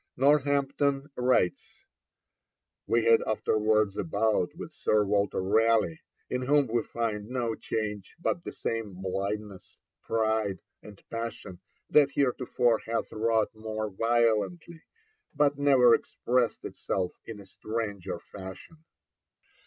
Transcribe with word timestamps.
Northampton 0.17 1.11
writes: 1.15 1.85
'We 2.87 3.05
had 3.05 3.21
afterwards 3.21 3.97
a 3.97 4.03
bout 4.03 4.55
with 4.55 4.73
Sir 4.73 5.03
Walter 5.05 5.43
Raleigh, 5.43 5.99
in 6.27 6.41
whom 6.41 6.65
we 6.65 6.81
find 6.81 7.29
no 7.29 7.53
change, 7.53 8.15
but 8.19 8.43
the 8.43 8.51
same 8.51 8.95
blindness, 8.99 9.77
pride, 10.01 10.57
and 10.81 10.99
passion 11.11 11.59
that 11.87 12.09
heretofore 12.15 12.79
hath 12.87 13.11
wrought 13.11 13.53
more 13.53 13.91
violently, 13.91 14.81
but 15.35 15.59
never 15.59 15.93
expressed 15.93 16.65
itself 16.65 17.19
in 17.27 17.39
a 17.39 17.45
stranger 17.45 18.17
fashion.' 18.19 18.77